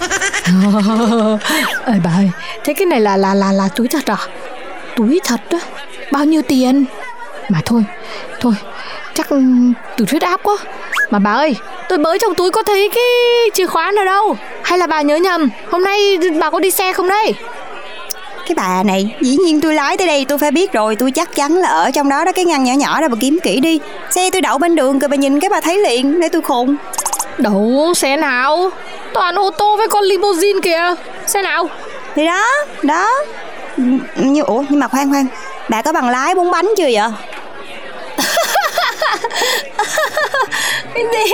Ơi 1.84 2.00
bà 2.04 2.10
ơi, 2.16 2.30
Thế 2.64 2.74
cái 2.74 2.86
này 2.86 3.00
là 3.00 3.16
là 3.16 3.34
là 3.34 3.52
là 3.52 3.68
túi 3.76 3.88
thật 3.88 4.06
à? 4.06 4.16
Túi 4.96 5.20
thật 5.24 5.40
á? 5.50 5.58
Bao 6.12 6.24
nhiêu 6.24 6.42
tiền? 6.42 6.84
Mà 7.48 7.58
thôi 7.64 7.84
Thôi, 8.40 8.52
Chắc 9.14 9.28
từ 9.96 10.04
thuyết 10.04 10.22
áp 10.22 10.40
quá. 10.42 10.56
Mà 11.10 11.18
bà 11.18 11.32
ơi, 11.32 11.56
Tôi 11.88 11.98
mới 11.98 12.18
trong 12.18 12.34
túi 12.34 12.50
có 12.50 12.62
thấy 12.62 12.90
cái 12.94 13.04
chìa 13.54 13.66
khóa 13.66 13.92
nào 13.92 14.04
đâu? 14.04 14.36
Hay 14.66 14.78
là 14.78 14.86
bà 14.86 15.00
nhớ 15.00 15.16
nhầm 15.16 15.50
Hôm 15.70 15.84
nay 15.84 16.18
bà 16.40 16.50
có 16.50 16.60
đi 16.60 16.70
xe 16.70 16.92
không 16.92 17.08
đây 17.08 17.34
Cái 18.46 18.54
bà 18.56 18.82
này 18.82 19.16
dĩ 19.20 19.36
nhiên 19.36 19.60
tôi 19.60 19.74
lái 19.74 19.96
tới 19.96 20.06
đây 20.06 20.24
tôi 20.28 20.38
phải 20.38 20.50
biết 20.50 20.72
rồi 20.72 20.96
Tôi 20.96 21.10
chắc 21.10 21.34
chắn 21.34 21.56
là 21.56 21.68
ở 21.68 21.90
trong 21.90 22.08
đó 22.08 22.24
đó 22.24 22.32
cái 22.32 22.44
ngăn 22.44 22.64
nhỏ 22.64 22.72
nhỏ 22.72 23.00
đó 23.00 23.08
bà 23.08 23.16
kiếm 23.20 23.38
kỹ 23.42 23.60
đi. 23.60 23.80
Xe 24.10 24.30
tôi 24.30 24.40
đậu 24.40 24.58
bên 24.58 24.74
đường 24.74 24.98
rồi 24.98 25.08
bà 25.08 25.16
nhìn 25.16 25.40
cái 25.40 25.50
bà 25.50 25.60
thấy 25.60 25.78
liền 25.78 26.20
Để 26.20 26.28
tôi 26.28 26.42
khùng. 26.42 26.76
Đâu 27.38 27.92
xe 27.96 28.16
nào? 28.16 28.70
Toàn 29.14 29.34
ô 29.34 29.50
tô 29.50 29.76
với 29.76 29.88
con 29.88 30.04
limousine 30.04 30.60
kìa. 30.62 30.94
Xe 31.26 31.42
nào? 31.42 31.68
Thì 32.14 32.26
đó, 32.26 32.44
đó. 32.82 33.10
Như 34.16 34.42
Ủa 34.42 34.64
nhưng 34.68 34.80
mà 34.80 34.88
khoan 34.88 35.10
khoan. 35.10 35.26
Bà 35.68 35.82
có 35.82 35.92
bằng 35.92 36.08
lái 36.08 36.34
bốn 36.34 36.50
bánh 36.50 36.68
chưa 36.76 36.88
vậy? 36.92 37.08
Gì 40.94 41.32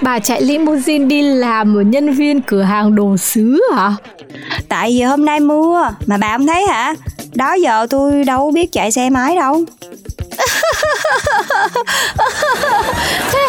Bà 0.00 0.18
chạy 0.18 0.42
limousine 0.42 1.04
đi 1.04 1.22
làm 1.22 1.74
một 1.74 1.80
nhân 1.80 2.12
viên 2.12 2.40
cửa 2.40 2.62
hàng 2.62 2.94
đồ 2.94 3.16
sứ 3.16 3.60
hả? 3.76 3.92
Tại 4.68 4.90
vì 4.90 5.02
hôm 5.02 5.24
nay 5.24 5.40
mưa 5.40 5.90
Mà 6.06 6.16
bà 6.16 6.36
không 6.36 6.46
thấy 6.46 6.66
hả? 6.66 6.94
Đó 7.34 7.52
giờ 7.54 7.86
tôi 7.90 8.24
đâu 8.24 8.50
biết 8.50 8.72
chạy 8.72 8.92
xe 8.92 9.10
máy 9.10 9.36
đâu. 9.36 9.64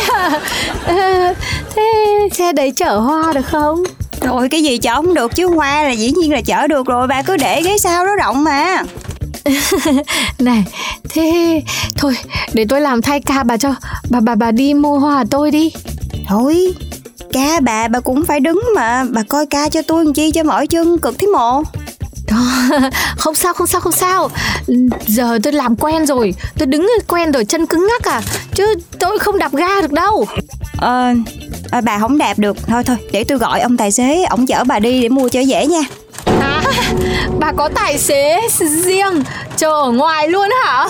Ờ, 0.07 0.41
Thế 1.75 2.29
xe 2.33 2.53
đấy 2.53 2.71
chở 2.71 2.99
hoa 2.99 3.33
được 3.33 3.45
không? 3.45 3.83
Rồi 4.21 4.49
cái 4.49 4.63
gì 4.63 4.77
chở 4.77 4.95
không 4.95 5.13
được 5.13 5.35
chứ 5.35 5.47
Hoa 5.47 5.83
là 5.83 5.91
dĩ 5.91 6.11
nhiên 6.11 6.31
là 6.31 6.41
chở 6.41 6.67
được 6.67 6.85
rồi 6.87 7.07
Bà 7.07 7.21
cứ 7.21 7.37
để 7.37 7.61
ghế 7.61 7.77
sau 7.77 8.05
đó 8.05 8.15
rộng 8.15 8.43
mà. 8.43 8.83
Này 10.39 10.63
Thế 11.09 11.61
Thôi 11.97 12.17
để 12.53 12.65
tôi 12.69 12.81
làm 12.81 13.01
thay 13.01 13.19
ca 13.19 13.43
bà 13.43 13.57
cho. 13.57 13.75
Bà 14.09 14.19
bà 14.19 14.35
bà 14.35 14.51
đi 14.51 14.73
mua 14.73 14.99
hoa 14.99 15.23
tôi 15.31 15.51
đi 15.51 15.71
Thôi 16.27 16.73
Ca 17.33 17.59
bà 17.61 17.87
bà 17.87 17.99
cũng 17.99 18.25
phải 18.25 18.39
đứng 18.39 18.61
mà. 18.75 19.03
Bà 19.09 19.23
coi 19.29 19.45
ca 19.45 19.69
cho 19.69 19.81
tôi 19.87 20.05
làm 20.05 20.13
chi 20.13 20.31
cho 20.31 20.43
mỏi 20.43 20.67
chân 20.67 20.97
cực 20.97 21.19
thế 21.19 21.27
mộ 21.27 21.63
Không 23.17 23.35
sao 23.35 23.53
không 23.53 23.67
sao 23.67 23.81
không 23.81 23.93
sao. 23.93 24.29
Giờ 25.07 25.39
tôi 25.43 25.53
làm 25.53 25.75
quen 25.75 26.05
rồi. 26.05 26.33
Tôi 26.57 26.65
đứng 26.65 26.87
quen 27.07 27.31
rồi 27.31 27.45
chân 27.45 27.65
cứng 27.65 27.87
ngắc 27.87 28.03
à. 28.03 28.21
Chứ 28.53 28.75
tôi 28.99 29.19
không 29.19 29.37
đạp 29.37 29.53
ga 29.53 29.81
được 29.81 29.91
đâu. 29.91 30.27
Ờ 30.77 31.13
à, 31.71 31.81
Bà 31.81 31.99
không 31.99 32.17
đạp 32.17 32.39
được. 32.39 32.57
Thôi 32.67 32.83
thôi 32.83 32.97
để 33.11 33.23
tôi 33.23 33.37
gọi 33.37 33.61
ông 33.61 33.77
tài 33.77 33.91
xế. 33.91 34.23
Ông 34.23 34.45
chở 34.45 34.63
bà 34.63 34.79
đi 34.79 35.01
để 35.01 35.09
mua 35.09 35.29
cho 35.29 35.39
dễ 35.39 35.67
nha. 35.67 35.81
À 36.25 36.61
Bà 37.39 37.51
có 37.51 37.69
tài 37.75 37.97
xế 37.97 38.41
riêng. 38.85 39.23
Chờ 39.57 39.69
ở 39.71 39.91
ngoài 39.91 40.27
luôn 40.27 40.49
hả? 40.65 40.87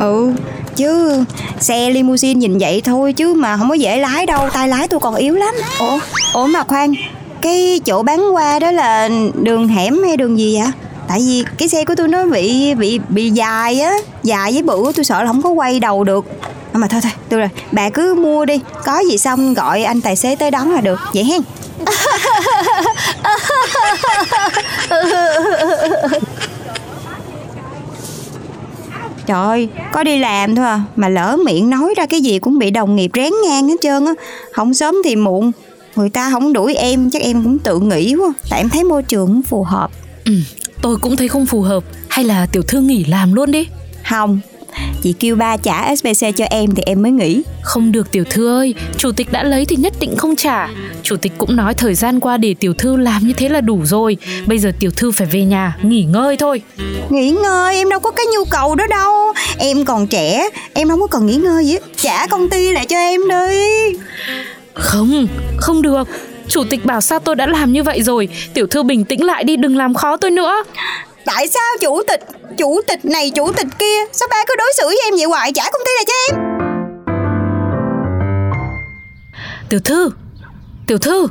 Ừ 0.00 0.32
chứ 0.76 1.24
xe 1.60 1.90
limousine 1.90 2.38
nhìn 2.38 2.58
vậy 2.58 2.82
thôi 2.84 3.12
chứ 3.12 3.34
mà 3.34 3.56
không 3.56 3.68
có 3.68 3.74
dễ 3.74 3.96
lái 3.96 4.26
đâu, 4.26 4.48
tay 4.52 4.68
lái 4.68 4.88
tôi 4.88 5.00
còn 5.00 5.14
yếu 5.14 5.34
lắm. 5.34 5.54
Ủa 5.80 5.98
ủa 6.32 6.46
mà 6.46 6.64
khoan, 6.64 6.94
cái 7.42 7.80
chỗ 7.84 8.02
bán 8.02 8.34
qua 8.34 8.58
đó 8.58 8.70
là 8.70 9.08
đường 9.42 9.68
hẻm 9.68 10.02
hay 10.02 10.16
đường 10.16 10.38
gì 10.38 10.58
vậy? 10.60 10.70
Tại 11.08 11.18
vì 11.18 11.44
cái 11.58 11.68
xe 11.68 11.84
của 11.84 11.94
tôi 11.96 12.08
nó 12.08 12.26
bị 12.26 12.74
bị 12.74 13.00
bị 13.08 13.30
dài 13.30 13.80
á, 13.80 13.92
dài 14.22 14.52
với 14.52 14.62
bự, 14.62 14.92
tôi 14.96 15.04
sợ 15.04 15.22
là 15.22 15.26
không 15.26 15.42
có 15.42 15.50
quay 15.50 15.80
đầu 15.80 16.04
được. 16.04 16.24
À 16.72 16.78
mà 16.78 16.86
thôi 16.86 17.00
thôi, 17.02 17.12
tôi 17.28 17.40
rồi, 17.40 17.48
bà 17.72 17.90
cứ 17.90 18.14
mua 18.14 18.44
đi, 18.44 18.60
có 18.84 19.02
gì 19.10 19.18
xong 19.18 19.54
gọi 19.54 19.82
anh 19.82 20.00
tài 20.00 20.16
xế 20.16 20.36
tới 20.36 20.50
đón 20.50 20.74
là 20.74 20.80
được, 20.80 21.00
vậy 21.14 21.24
hen. 21.24 21.40
Trời 29.26 29.46
ơi, 29.46 29.68
có 29.92 30.02
đi 30.02 30.18
làm 30.18 30.54
thôi 30.54 30.66
à 30.66 30.80
Mà 30.96 31.08
lỡ 31.08 31.36
miệng 31.44 31.70
nói 31.70 31.94
ra 31.96 32.06
cái 32.06 32.20
gì 32.20 32.38
cũng 32.38 32.58
bị 32.58 32.70
đồng 32.70 32.96
nghiệp 32.96 33.10
rén 33.14 33.32
ngang 33.48 33.68
hết 33.68 33.76
trơn 33.80 34.06
á. 34.06 34.14
Không 34.52 34.74
sớm 34.74 34.94
thì 35.04 35.16
muộn 35.16 35.52
Người 35.96 36.10
ta 36.10 36.30
không 36.30 36.52
đuổi 36.52 36.74
em 36.74 37.10
chắc 37.10 37.22
em 37.22 37.42
cũng 37.42 37.58
tự 37.58 37.80
nghĩ 37.80 38.14
quá. 38.14 38.32
Tại 38.50 38.60
em 38.60 38.68
thấy 38.68 38.84
môi 38.84 39.02
trường 39.02 39.26
không 39.26 39.42
phù 39.42 39.62
hợp. 39.62 39.90
Ừ 40.24 40.32
tôi 40.82 40.96
cũng 40.96 41.16
thấy 41.16 41.28
không 41.28 41.46
phù 41.46 41.62
hợp 41.62 41.84
Hay 42.08 42.24
là 42.24 42.46
tiểu 42.46 42.62
thư 42.62 42.80
nghỉ 42.80 43.04
làm 43.04 43.32
luôn 43.32 43.50
đi. 43.50 43.68
Không, 44.08 44.40
chị 45.02 45.14
kêu 45.20 45.36
ba 45.36 45.56
trả 45.56 45.96
SBC 45.96 46.36
cho 46.36 46.44
em 46.50 46.74
thì 46.74 46.82
em 46.86 47.02
mới 47.02 47.12
nghỉ 47.12 47.42
Không 47.62 47.92
được 47.92 48.10
tiểu 48.10 48.24
thư 48.30 48.48
ơi, 48.58 48.74
chủ 48.98 49.12
tịch 49.12 49.32
đã 49.32 49.42
lấy 49.42 49.64
thì 49.64 49.76
nhất 49.76 49.92
định 50.00 50.16
không 50.16 50.36
trả. 50.36 50.68
Chủ 51.02 51.16
tịch 51.16 51.32
cũng 51.38 51.56
nói 51.56 51.74
thời 51.74 51.94
gian 51.94 52.20
qua 52.20 52.36
để 52.36 52.54
tiểu 52.60 52.74
thư 52.74 52.96
làm 52.96 53.26
như 53.26 53.32
thế 53.32 53.48
là 53.48 53.60
đủ 53.60 53.80
rồi. 53.84 54.16
Bây 54.46 54.58
giờ 54.58 54.72
tiểu 54.80 54.90
thư 54.96 55.12
phải 55.12 55.26
về 55.26 55.44
nhà 55.44 55.76
nghỉ 55.82 56.02
ngơi 56.02 56.36
thôi. 56.36 56.62
Nghỉ 57.10 57.30
ngơi, 57.30 57.76
em 57.76 57.90
đâu 57.90 58.00
có 58.00 58.10
cái 58.10 58.26
nhu 58.26 58.44
cầu 58.50 58.74
đó 58.74 58.86
đâu 58.90 59.32
Em 59.58 59.84
còn 59.84 60.06
trẻ, 60.06 60.48
em 60.74 60.88
không 60.88 61.00
có 61.00 61.06
cần 61.06 61.26
nghỉ 61.26 61.34
ngơi 61.36 61.64
gì 61.64 61.72
hết 61.72 61.82
Trả 61.96 62.26
công 62.26 62.48
ty 62.48 62.72
lại 62.72 62.86
cho 62.86 62.96
em 62.96 63.20
đi 63.28 63.98
Không, 64.74 65.26
không 65.56 65.82
được. 65.82 66.08
Chủ 66.48 66.64
tịch 66.64 66.84
bảo 66.84 67.00
sao 67.00 67.18
tôi 67.18 67.34
đã 67.34 67.46
làm 67.46 67.72
như 67.72 67.82
vậy 67.82 68.02
rồi. 68.02 68.28
Tiểu 68.54 68.66
thư 68.66 68.82
bình 68.82 69.04
tĩnh 69.04 69.24
lại 69.24 69.44
đi, 69.44 69.56
đừng 69.56 69.76
làm 69.76 69.94
khó 69.94 70.16
tôi 70.16 70.30
nữa. 70.30 70.64
Tại 71.26 71.48
sao 71.48 71.76
chủ 71.80 72.02
tịch, 72.08 72.20
chủ 72.58 72.80
tịch 72.88 73.04
này, 73.04 73.30
chủ 73.30 73.52
tịch 73.52 73.66
kia 73.78 73.96
Sao 74.12 74.28
ba 74.30 74.36
cứ 74.48 74.54
đối 74.58 74.72
xử 74.76 74.86
với 74.86 75.00
em 75.04 75.14
vậy 75.14 75.24
hoài, 75.24 75.52
trả 75.52 75.62
công 75.72 75.82
ty 75.84 75.90
lại 75.96 76.04
cho 76.06 76.14
em. 76.28 76.42
Tiểu 79.68 79.80
thư, 79.80 80.10
tiểu 80.86 80.98
thư, 80.98 81.28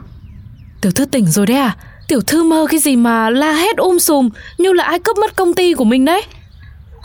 tiểu 0.82 0.92
thư 0.92 1.06
tỉnh 1.06 1.26
rồi 1.26 1.46
đấy 1.46 1.58
à? 1.58 1.76
Tiểu 2.08 2.22
thư 2.22 2.44
mơ 2.44 2.66
cái 2.70 2.80
gì 2.80 2.96
mà 2.96 3.30
la 3.30 3.52
hét 3.52 3.78
um 3.78 3.98
sùm 3.98 4.30
như 4.58 4.74
là 4.74 4.84
ai 4.84 5.00
cướp 5.00 5.18
mất 5.18 5.36
công 5.36 5.54
ty 5.54 5.74
của 5.74 5.84
mình 5.84 6.06
đấy. 6.06 6.24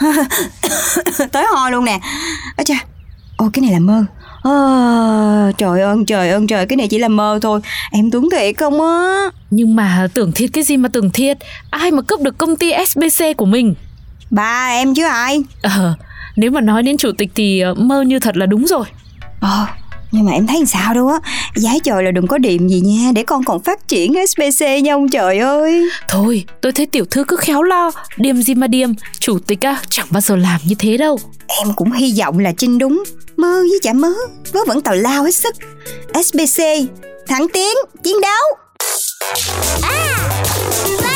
Tới 1.32 1.44
ho 1.54 1.70
luôn 1.70 1.84
nè. 1.84 2.00
Ơ 2.56 2.64
cha 2.66 2.74
Ồ 3.36 3.50
cái 3.52 3.62
này 3.62 3.72
là 3.72 3.78
mơ 3.78 4.04
Ờ, 4.42 5.52
trời 5.58 5.80
ơn 5.80 6.06
trời 6.06 6.30
ơn 6.30 6.46
trời 6.46 6.66
cái 6.66 6.76
này 6.76 6.88
chỉ 6.88 6.98
là 6.98 7.08
mơ 7.08 7.38
thôi. 7.42 7.60
Em 7.92 8.10
tưởng 8.10 8.28
thiệt 8.30 8.58
không 8.58 8.80
á. 8.80 9.14
Nhưng 9.50 9.76
mà 9.76 10.08
tưởng 10.14 10.32
thiệt 10.32 10.50
cái 10.52 10.64
gì 10.64 10.76
mà 10.76 10.88
tưởng 10.92 11.10
thiệt? 11.10 11.38
Ai 11.70 11.90
mà 11.90 12.02
cướp 12.02 12.20
được 12.20 12.38
công 12.38 12.56
ty 12.56 12.72
SBC 12.86 13.36
của 13.36 13.46
mình? 13.46 13.74
Ba 14.30 14.68
em 14.70 14.94
chứ 14.94 15.04
ai? 15.06 15.42
Ờ 15.62 15.94
Nếu 16.36 16.50
mà 16.50 16.60
nói 16.60 16.82
đến 16.82 16.96
chủ 16.96 17.12
tịch 17.18 17.30
thì 17.34 17.60
ờ, 17.60 17.74
mơ 17.74 18.02
như 18.02 18.18
thật 18.18 18.36
là 18.36 18.46
đúng 18.46 18.66
rồi. 18.66 18.84
Ờ 19.40 19.66
nhưng 20.12 20.24
mà 20.24 20.32
em 20.32 20.46
thấy 20.46 20.66
sao 20.66 20.94
đâu 20.94 21.08
á 21.08 21.18
Giái 21.54 21.80
trời 21.84 22.02
là 22.02 22.10
đừng 22.10 22.26
có 22.26 22.38
điềm 22.38 22.68
gì 22.68 22.80
nha 22.80 23.12
Để 23.14 23.22
con 23.22 23.44
còn 23.44 23.62
phát 23.62 23.88
triển 23.88 24.14
SBC 24.26 24.66
nha 24.82 24.94
ông 24.94 25.08
trời 25.08 25.38
ơi. 25.38 25.88
Thôi 26.08 26.44
tôi 26.60 26.72
thấy 26.72 26.86
tiểu 26.86 27.04
thư 27.10 27.24
cứ 27.24 27.36
khéo 27.36 27.62
lo 27.62 27.90
Điềm 28.16 28.42
gì 28.42 28.54
mà 28.54 28.66
điềm 28.66 28.90
Chủ 29.20 29.38
tịch 29.38 29.60
á 29.60 29.76
chẳng 29.90 30.06
bao 30.10 30.20
giờ 30.20 30.36
làm 30.36 30.60
như 30.64 30.74
thế 30.78 30.96
đâu. 30.96 31.18
Em 31.46 31.68
cũng 31.76 31.92
hy 31.92 32.14
vọng 32.18 32.38
là 32.38 32.52
Trinh 32.52 32.78
đúng 32.78 33.04
Mơ 33.36 33.60
với 33.70 33.78
chả 33.82 33.92
mơ 33.92 34.14
Vớ 34.52 34.60
vẫn 34.66 34.80
tào 34.80 34.94
lao 34.94 35.24
hết 35.24 35.34
sức. 35.34 35.54
SBC 36.24 36.62
Thẳng 37.28 37.46
tiến 37.52 37.76
Chiến 38.02 38.16
đấu. 38.20 38.58
À 39.82 41.09